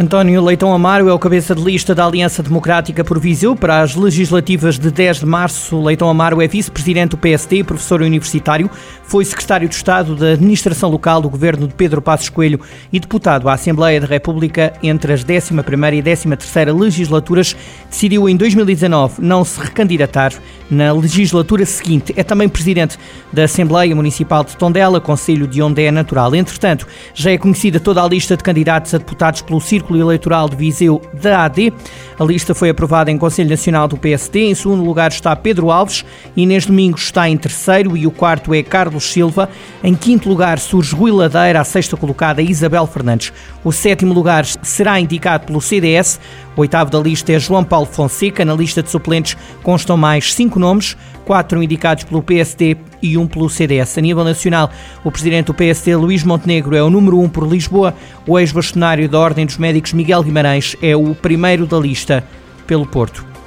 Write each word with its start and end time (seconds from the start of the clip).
António 0.00 0.44
Leitão 0.44 0.72
Amaro 0.72 1.08
é 1.08 1.12
o 1.12 1.18
cabeça 1.18 1.56
de 1.56 1.60
lista 1.60 1.92
da 1.92 2.06
Aliança 2.06 2.40
Democrática 2.40 3.02
por 3.02 3.18
Viseu 3.18 3.56
para 3.56 3.80
as 3.80 3.96
legislativas 3.96 4.78
de 4.78 4.92
10 4.92 5.18
de 5.18 5.26
março. 5.26 5.82
Leitão 5.82 6.08
Amaro 6.08 6.40
é 6.40 6.46
vice-presidente 6.46 7.10
do 7.10 7.16
PSD, 7.16 7.64
professor 7.64 8.00
universitário, 8.00 8.70
foi 9.02 9.24
secretário 9.24 9.68
de 9.68 9.74
Estado 9.74 10.14
da 10.14 10.34
Administração 10.34 10.88
Local 10.88 11.20
do 11.20 11.28
governo 11.28 11.66
de 11.66 11.74
Pedro 11.74 12.00
Passos 12.00 12.28
Coelho 12.28 12.60
e 12.92 13.00
deputado 13.00 13.48
à 13.48 13.54
Assembleia 13.54 14.00
da 14.00 14.06
República 14.06 14.72
entre 14.84 15.12
as 15.12 15.24
11ª 15.24 15.92
e 15.92 16.00
13ª 16.00 16.78
legislaturas. 16.78 17.56
Decidiu 17.90 18.28
em 18.28 18.36
2019 18.36 19.20
não 19.20 19.44
se 19.44 19.58
recandidatar 19.58 20.32
na 20.70 20.92
legislatura 20.92 21.66
seguinte. 21.66 22.14
É 22.16 22.22
também 22.22 22.48
presidente 22.48 22.96
da 23.32 23.44
Assembleia 23.44 23.96
Municipal 23.96 24.44
de 24.44 24.56
Tondela, 24.56 25.00
conselho 25.00 25.48
de 25.48 25.60
onde 25.60 25.82
é 25.82 25.90
natural. 25.90 26.36
Entretanto, 26.36 26.86
já 27.14 27.32
é 27.32 27.38
conhecida 27.38 27.80
toda 27.80 28.00
a 28.00 28.06
lista 28.06 28.36
de 28.36 28.44
candidatos 28.44 28.94
a 28.94 28.98
deputados 28.98 29.42
pelo 29.42 29.60
Círculo 29.60 29.87
Círculo 29.88 30.00
Eleitoral 30.00 30.48
de 30.48 30.56
Viseu 30.56 31.00
da 31.14 31.44
AD. 31.44 31.72
A 32.18 32.24
lista 32.24 32.54
foi 32.54 32.68
aprovada 32.68 33.10
em 33.10 33.16
Conselho 33.16 33.48
Nacional 33.48 33.88
do 33.88 33.96
PSD. 33.96 34.50
Em 34.50 34.54
segundo 34.54 34.84
lugar 34.84 35.10
está 35.10 35.34
Pedro 35.34 35.70
Alves, 35.70 36.04
Inês 36.36 36.66
Domingos 36.66 37.04
está 37.04 37.28
em 37.28 37.36
terceiro 37.36 37.96
e 37.96 38.06
o 38.06 38.10
quarto 38.10 38.52
é 38.52 38.62
Carlos 38.62 39.04
Silva. 39.04 39.48
Em 39.82 39.94
quinto 39.94 40.28
lugar 40.28 40.58
surge 40.58 40.94
Rui 40.94 41.10
Ladeira, 41.10 41.60
a 41.60 41.64
sexta 41.64 41.96
colocada 41.96 42.42
Isabel 42.42 42.86
Fernandes. 42.86 43.32
O 43.64 43.72
sétimo 43.72 44.12
lugar 44.12 44.44
será 44.44 45.00
indicado 45.00 45.46
pelo 45.46 45.60
CDS. 45.60 46.20
O 46.54 46.60
oitavo 46.60 46.90
da 46.90 46.98
lista 46.98 47.32
é 47.32 47.38
João 47.38 47.64
Paulo 47.64 47.86
Fonseca. 47.86 48.44
Na 48.44 48.54
lista 48.54 48.82
de 48.82 48.90
suplentes 48.90 49.36
constam 49.62 49.96
mais 49.96 50.34
cinco 50.34 50.58
nomes, 50.58 50.96
quatro 51.24 51.62
indicados 51.62 52.04
pelo 52.04 52.22
PSD 52.22 52.76
e 53.02 53.16
um 53.16 53.26
pelo 53.26 53.48
CDS. 53.48 53.98
A 53.98 54.00
nível 54.00 54.24
nacional, 54.24 54.70
o 55.04 55.10
presidente 55.10 55.46
do 55.46 55.54
PSD, 55.54 55.96
Luís 55.96 56.24
Montenegro, 56.24 56.74
é 56.74 56.82
o 56.82 56.90
número 56.90 57.18
um 57.20 57.28
por 57.28 57.46
Lisboa. 57.46 57.94
O 58.26 58.38
ex-bastonário 58.38 59.08
da 59.08 59.18
Ordem 59.18 59.46
dos 59.46 59.56
Médicos, 59.56 59.92
Miguel 59.92 60.22
Guimarães, 60.22 60.76
é 60.82 60.96
o 60.96 61.14
primeiro 61.14 61.66
da 61.66 61.78
lista 61.78 62.24
pelo 62.66 62.86
Porto. 62.86 63.37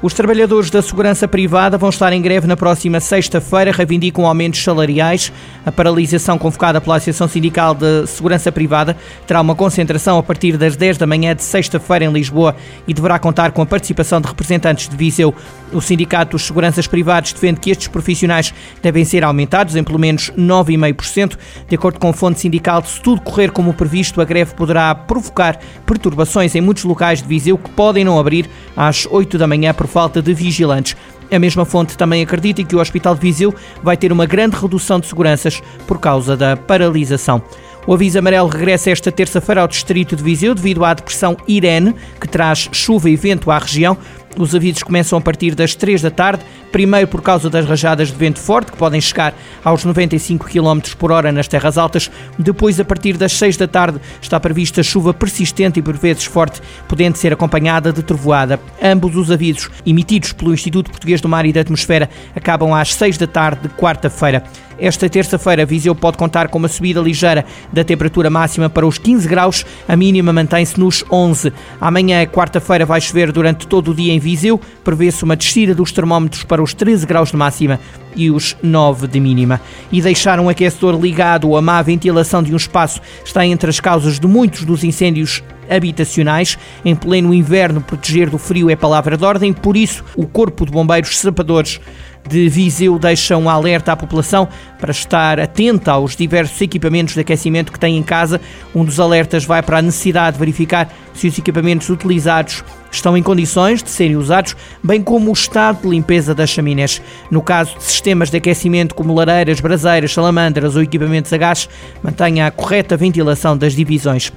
Os 0.00 0.14
trabalhadores 0.14 0.70
da 0.70 0.80
segurança 0.80 1.26
privada 1.26 1.76
vão 1.76 1.88
estar 1.88 2.12
em 2.12 2.22
greve 2.22 2.46
na 2.46 2.56
próxima 2.56 3.00
sexta-feira, 3.00 3.72
reivindicam 3.72 4.24
aumentos 4.24 4.62
salariais. 4.62 5.32
A 5.66 5.72
paralisação 5.72 6.38
convocada 6.38 6.80
pela 6.80 6.94
Associação 6.94 7.26
Sindical 7.26 7.74
de 7.74 8.06
Segurança 8.06 8.52
Privada 8.52 8.96
terá 9.26 9.40
uma 9.40 9.56
concentração 9.56 10.16
a 10.16 10.22
partir 10.22 10.56
das 10.56 10.76
10 10.76 10.98
da 10.98 11.06
manhã 11.06 11.34
de 11.34 11.42
sexta-feira 11.42 12.04
em 12.04 12.12
Lisboa 12.12 12.54
e 12.86 12.94
deverá 12.94 13.18
contar 13.18 13.50
com 13.50 13.60
a 13.60 13.66
participação 13.66 14.20
de 14.20 14.28
representantes 14.28 14.88
de 14.88 14.96
Viseu. 14.96 15.34
O 15.72 15.80
Sindicato 15.80 16.30
dos 16.30 16.46
Seguranças 16.46 16.86
Privados 16.86 17.32
defende 17.32 17.58
que 17.58 17.70
estes 17.70 17.88
profissionais 17.88 18.54
devem 18.80 19.04
ser 19.04 19.24
aumentados 19.24 19.74
em 19.74 19.82
pelo 19.82 19.98
menos 19.98 20.30
9,5%. 20.30 21.36
De 21.68 21.74
acordo 21.74 21.98
com 21.98 22.10
a 22.10 22.12
fonte 22.12 22.38
sindical, 22.38 22.84
se 22.84 23.00
tudo 23.00 23.20
correr 23.20 23.50
como 23.50 23.74
previsto, 23.74 24.20
a 24.20 24.24
greve 24.24 24.54
poderá 24.54 24.94
provocar 24.94 25.58
perturbações 25.84 26.54
em 26.54 26.60
muitos 26.60 26.84
locais 26.84 27.20
de 27.20 27.26
Viseu 27.26 27.58
que 27.58 27.70
podem 27.70 28.04
não 28.04 28.16
abrir 28.16 28.48
às 28.76 29.04
8 29.04 29.36
da 29.36 29.46
manhã 29.48 29.74
por 29.74 29.87
falta 29.88 30.22
de 30.22 30.32
vigilantes. 30.32 30.94
A 31.30 31.38
mesma 31.38 31.64
fonte 31.64 31.98
também 31.98 32.22
acredita 32.22 32.62
que 32.62 32.76
o 32.76 32.80
Hospital 32.80 33.14
de 33.14 33.20
Viseu 33.20 33.54
vai 33.82 33.96
ter 33.96 34.12
uma 34.12 34.24
grande 34.24 34.56
redução 34.56 35.00
de 35.00 35.06
seguranças 35.06 35.60
por 35.86 35.98
causa 35.98 36.36
da 36.36 36.56
paralisação. 36.56 37.42
O 37.86 37.94
aviso 37.94 38.18
amarelo 38.18 38.48
regressa 38.48 38.90
esta 38.90 39.10
terça-feira 39.10 39.62
ao 39.62 39.68
distrito 39.68 40.14
de 40.14 40.22
Viseu 40.22 40.54
devido 40.54 40.84
à 40.84 40.92
depressão 40.92 41.36
Irene, 41.48 41.94
que 42.20 42.28
traz 42.28 42.68
chuva 42.70 43.08
e 43.08 43.16
vento 43.16 43.50
à 43.50 43.58
região. 43.58 43.96
Os 44.38 44.54
avisos 44.54 44.84
começam 44.84 45.18
a 45.18 45.20
partir 45.20 45.56
das 45.56 45.74
3 45.74 46.00
da 46.00 46.12
tarde, 46.12 46.44
primeiro 46.70 47.08
por 47.08 47.20
causa 47.20 47.50
das 47.50 47.66
rajadas 47.66 48.08
de 48.08 48.14
vento 48.14 48.38
forte, 48.38 48.70
que 48.70 48.78
podem 48.78 49.00
chegar 49.00 49.34
aos 49.64 49.84
95 49.84 50.46
km 50.46 50.78
por 50.96 51.10
hora 51.10 51.32
nas 51.32 51.48
terras 51.48 51.76
altas. 51.76 52.08
Depois, 52.38 52.78
a 52.78 52.84
partir 52.84 53.16
das 53.16 53.32
6 53.32 53.56
da 53.56 53.66
tarde, 53.66 54.00
está 54.22 54.38
prevista 54.38 54.80
chuva 54.80 55.12
persistente 55.12 55.80
e 55.80 55.82
por 55.82 55.96
vezes 55.96 56.24
forte, 56.24 56.62
podendo 56.86 57.16
ser 57.16 57.32
acompanhada 57.32 57.92
de 57.92 58.00
trovoada. 58.00 58.60
Ambos 58.80 59.16
os 59.16 59.28
avisos, 59.28 59.68
emitidos 59.84 60.32
pelo 60.32 60.54
Instituto 60.54 60.88
Português 60.88 61.20
do 61.20 61.28
Mar 61.28 61.44
e 61.44 61.52
da 61.52 61.62
Atmosfera, 61.62 62.08
acabam 62.36 62.72
às 62.72 62.94
6 62.94 63.18
da 63.18 63.26
tarde 63.26 63.62
de 63.62 63.68
quarta-feira. 63.70 64.44
Esta 64.78 65.08
terça-feira, 65.08 65.66
Viseu 65.66 65.94
pode 65.94 66.16
contar 66.16 66.48
com 66.48 66.58
uma 66.58 66.68
subida 66.68 67.00
ligeira 67.00 67.44
da 67.72 67.82
temperatura 67.82 68.30
máxima 68.30 68.70
para 68.70 68.86
os 68.86 68.96
15 68.96 69.28
graus, 69.28 69.66
a 69.88 69.96
mínima 69.96 70.32
mantém-se 70.32 70.78
nos 70.78 71.04
11. 71.10 71.52
Amanhã, 71.80 72.24
quarta-feira, 72.26 72.86
vai 72.86 73.00
chover 73.00 73.32
durante 73.32 73.66
todo 73.66 73.90
o 73.90 73.94
dia 73.94 74.12
em 74.12 74.20
Viseu, 74.20 74.60
prevê-se 74.84 75.24
uma 75.24 75.34
descida 75.34 75.74
dos 75.74 75.90
termómetros 75.90 76.44
para 76.44 76.62
os 76.62 76.72
13 76.74 77.04
graus 77.06 77.30
de 77.30 77.36
máxima 77.36 77.80
e 78.14 78.30
os 78.30 78.56
9 78.62 79.08
de 79.08 79.18
mínima. 79.18 79.60
E 79.90 80.00
deixar 80.00 80.38
um 80.38 80.48
aquecedor 80.48 81.00
ligado 81.00 81.48
ou 81.48 81.56
a 81.56 81.62
má 81.62 81.82
ventilação 81.82 82.42
de 82.42 82.52
um 82.52 82.56
espaço 82.56 83.00
está 83.24 83.44
entre 83.44 83.70
as 83.70 83.80
causas 83.80 84.20
de 84.20 84.28
muitos 84.28 84.64
dos 84.64 84.84
incêndios 84.84 85.42
habitacionais. 85.68 86.58
Em 86.84 86.94
pleno 86.94 87.32
inverno, 87.34 87.80
proteger 87.80 88.30
do 88.30 88.38
frio 88.38 88.70
é 88.70 88.76
palavra 88.76 89.16
de 89.16 89.24
ordem, 89.24 89.52
por 89.52 89.76
isso, 89.76 90.04
o 90.16 90.26
Corpo 90.26 90.64
de 90.64 90.72
Bombeiros 90.72 91.18
Sapadores 91.18 91.80
de 92.28 92.48
Viseu 92.48 92.98
deixa 92.98 93.36
um 93.36 93.48
alerta 93.48 93.92
à 93.92 93.96
população 93.96 94.48
para 94.78 94.90
estar 94.90 95.40
atenta 95.40 95.92
aos 95.92 96.14
diversos 96.14 96.60
equipamentos 96.60 97.14
de 97.14 97.20
aquecimento 97.20 97.72
que 97.72 97.78
tem 97.78 97.96
em 97.96 98.02
casa. 98.02 98.40
Um 98.74 98.84
dos 98.84 99.00
alertas 99.00 99.44
vai 99.44 99.62
para 99.62 99.78
a 99.78 99.82
necessidade 99.82 100.34
de 100.34 100.38
verificar 100.38 100.92
se 101.14 101.26
os 101.26 101.38
equipamentos 101.38 101.88
utilizados 101.88 102.62
estão 102.92 103.16
em 103.16 103.22
condições 103.22 103.82
de 103.82 103.90
serem 103.90 104.16
usados, 104.16 104.54
bem 104.82 105.02
como 105.02 105.30
o 105.30 105.32
estado 105.32 105.82
de 105.82 105.88
limpeza 105.88 106.34
das 106.34 106.50
chaminés. 106.50 107.02
No 107.30 107.42
caso 107.42 107.76
de 107.76 107.84
sistemas 107.84 108.30
de 108.30 108.36
aquecimento 108.36 108.94
como 108.94 109.14
lareiras, 109.14 109.60
braseiras, 109.60 110.12
salamandras 110.12 110.76
ou 110.76 110.82
equipamentos 110.82 111.32
a 111.32 111.36
gás, 111.36 111.68
mantenha 112.02 112.46
a 112.46 112.50
correta 112.50 112.96
ventilação 112.96 113.56
das 113.56 113.74
divisões. 113.74 114.32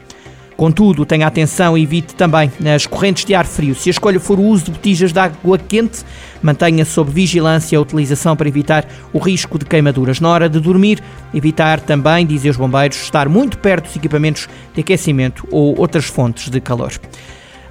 Contudo, 0.56 1.06
tenha 1.06 1.26
atenção 1.26 1.78
e 1.78 1.84
evite 1.84 2.14
também 2.14 2.52
nas 2.60 2.86
correntes 2.86 3.26
de 3.26 3.34
ar 3.34 3.46
frio. 3.46 3.74
Se 3.74 3.90
a 3.90 3.92
escolha 3.92 4.20
for 4.20 4.40
o 4.40 4.44
uso 4.44 4.66
de 4.66 4.72
botijas 4.72 5.12
de 5.12 5.20
água 5.20 5.58
quente, 5.58 6.04
mantenha 6.42 6.86
sob 6.86 7.12
vigilância 7.12 7.78
a 7.78 7.82
utilização 7.82 8.36
para 8.36 8.48
evitar 8.48 8.86
o 9.12 9.18
risco 9.18 9.58
de 9.58 9.66
queimaduras. 9.66 10.20
Na 10.20 10.30
hora 10.30 10.48
de 10.48 10.60
dormir, 10.60 11.02
evitar 11.34 11.80
também, 11.80 12.26
dizem 12.26 12.52
os 12.52 12.58
bombeiros, 12.58 13.02
estar 13.02 13.28
muito 13.28 13.58
perto 13.58 13.86
dos 13.86 13.96
equipamentos 13.96 14.48
de 14.74 14.82
aquecimento 14.82 15.48
ou 15.50 15.80
outras 15.80 16.06
fontes 16.06 16.50
de 16.50 16.62
calor. 16.62 16.92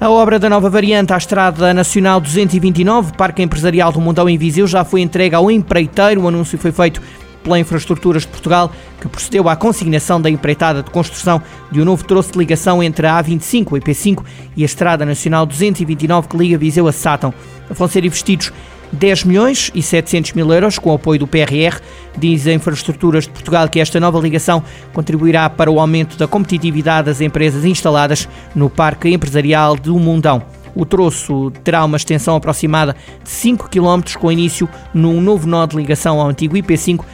A 0.00 0.08
obra 0.08 0.38
da 0.38 0.48
nova 0.48 0.70
variante 0.70 1.12
à 1.12 1.18
Estrada 1.18 1.74
Nacional 1.74 2.22
229, 2.22 3.12
Parque 3.12 3.42
Empresarial 3.42 3.92
do 3.92 4.00
Mundão 4.00 4.26
em 4.30 4.38
Viseu, 4.38 4.66
já 4.66 4.82
foi 4.82 5.02
entregue 5.02 5.34
ao 5.34 5.50
empreiteiro. 5.50 6.22
O 6.22 6.28
anúncio 6.28 6.56
foi 6.56 6.72
feito 6.72 7.02
pela 7.42 7.58
Infraestruturas 7.58 8.22
de 8.22 8.28
Portugal, 8.28 8.70
que 9.00 9.08
procedeu 9.08 9.48
à 9.48 9.56
consignação 9.56 10.20
da 10.20 10.30
empreitada 10.30 10.82
de 10.82 10.90
construção 10.90 11.42
de 11.70 11.80
um 11.80 11.84
novo 11.84 12.04
troço 12.04 12.32
de 12.32 12.38
ligação 12.38 12.82
entre 12.82 13.06
a 13.06 13.22
A25, 13.22 13.76
a 13.76 13.80
IP5 13.80 14.24
e 14.56 14.62
a 14.62 14.66
Estrada 14.66 15.04
Nacional 15.04 15.46
229 15.46 16.28
que 16.28 16.36
liga 16.36 16.58
Viseu 16.58 16.86
a 16.86 16.92
Sátão. 16.92 17.32
Vão 17.70 17.88
ser 17.88 18.04
investidos 18.04 18.52
10 18.92 19.24
milhões 19.24 19.70
e 19.74 19.82
700 19.82 20.32
mil 20.32 20.52
euros 20.52 20.78
com 20.78 20.90
o 20.90 20.94
apoio 20.94 21.20
do 21.20 21.26
PRR. 21.26 21.80
Diz 22.16 22.46
a 22.46 22.52
Infraestruturas 22.52 23.24
de 23.24 23.30
Portugal 23.30 23.68
que 23.68 23.80
esta 23.80 24.00
nova 24.00 24.18
ligação 24.18 24.62
contribuirá 24.92 25.48
para 25.48 25.70
o 25.70 25.78
aumento 25.78 26.16
da 26.16 26.26
competitividade 26.26 27.06
das 27.06 27.20
empresas 27.20 27.64
instaladas 27.64 28.28
no 28.54 28.68
Parque 28.68 29.08
Empresarial 29.08 29.76
do 29.76 29.98
Mundão. 29.98 30.42
O 30.74 30.84
troço 30.84 31.50
terá 31.64 31.84
uma 31.84 31.96
extensão 31.96 32.36
aproximada 32.36 32.94
de 33.22 33.28
5 33.28 33.68
km, 33.68 34.02
com 34.18 34.30
início 34.30 34.68
num 34.94 35.20
novo 35.20 35.46
nó 35.46 35.66
de 35.66 35.76
ligação 35.76 36.20
ao 36.20 36.28
antigo 36.28 36.56
IP5, 36.56 37.04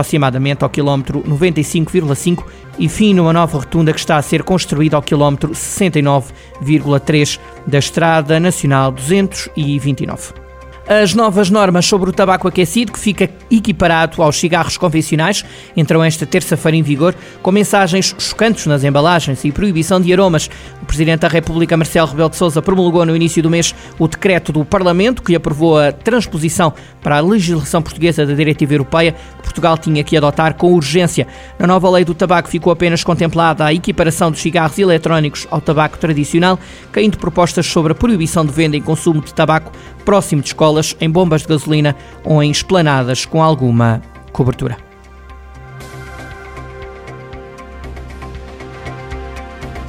aproximadamente 0.00 0.64
ao 0.64 0.70
quilómetro 0.70 1.22
95,5 1.22 2.44
e 2.78 2.88
fim 2.88 3.14
numa 3.14 3.32
nova 3.32 3.58
rotunda 3.58 3.92
que 3.92 3.98
está 3.98 4.16
a 4.16 4.22
ser 4.22 4.42
construída 4.42 4.96
ao 4.96 5.02
quilómetro 5.02 5.50
69,3 5.50 7.38
da 7.66 7.78
Estrada 7.78 8.38
Nacional 8.38 8.92
229. 8.92 10.45
As 10.88 11.14
novas 11.14 11.50
normas 11.50 11.84
sobre 11.84 12.08
o 12.08 12.12
tabaco 12.12 12.46
aquecido, 12.46 12.92
que 12.92 12.98
fica 13.00 13.28
equiparado 13.50 14.22
aos 14.22 14.36
cigarros 14.36 14.78
convencionais, 14.78 15.44
entram 15.76 16.02
esta 16.04 16.24
terça-feira 16.24 16.76
em 16.76 16.82
vigor, 16.82 17.12
com 17.42 17.50
mensagens 17.50 18.14
chocantes 18.16 18.66
nas 18.66 18.84
embalagens 18.84 19.44
e 19.44 19.50
proibição 19.50 20.00
de 20.00 20.12
aromas. 20.12 20.48
O 20.80 20.86
Presidente 20.86 21.22
da 21.22 21.28
República, 21.28 21.76
Marcelo 21.76 22.06
Rebelo 22.06 22.30
de 22.30 22.36
Sousa, 22.36 22.62
promulgou 22.62 23.04
no 23.04 23.16
início 23.16 23.42
do 23.42 23.50
mês 23.50 23.74
o 23.98 24.06
decreto 24.06 24.52
do 24.52 24.64
Parlamento, 24.64 25.24
que 25.24 25.34
aprovou 25.34 25.76
a 25.76 25.90
transposição 25.90 26.72
para 27.02 27.18
a 27.18 27.20
legislação 27.20 27.82
portuguesa 27.82 28.24
da 28.24 28.34
Diretiva 28.34 28.74
Europeia, 28.74 29.10
que 29.10 29.42
Portugal 29.42 29.76
tinha 29.76 30.04
que 30.04 30.16
adotar 30.16 30.54
com 30.54 30.72
urgência. 30.72 31.26
Na 31.58 31.66
nova 31.66 31.90
lei 31.90 32.04
do 32.04 32.14
tabaco 32.14 32.48
ficou 32.48 32.72
apenas 32.72 33.02
contemplada 33.02 33.64
a 33.64 33.74
equiparação 33.74 34.30
dos 34.30 34.40
cigarros 34.40 34.78
eletrónicos 34.78 35.48
ao 35.50 35.60
tabaco 35.60 35.98
tradicional, 35.98 36.60
caindo 36.92 37.18
propostas 37.18 37.66
sobre 37.66 37.90
a 37.90 37.94
proibição 37.96 38.46
de 38.46 38.52
venda 38.52 38.76
e 38.76 38.80
consumo 38.80 39.20
de 39.20 39.34
tabaco 39.34 39.72
próximo 40.06 40.40
de 40.40 40.48
escolas, 40.48 40.96
em 40.98 41.10
bombas 41.10 41.42
de 41.42 41.48
gasolina 41.48 41.94
ou 42.24 42.42
em 42.42 42.50
esplanadas 42.50 43.26
com 43.26 43.42
alguma 43.42 44.00
cobertura. 44.32 44.78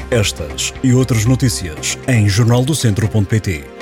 Estas 0.10 0.74
e 0.84 0.94
outras 0.94 1.26
notícias 1.26 1.98
em 2.08 2.28
jornaldocentro.pt 2.28 3.77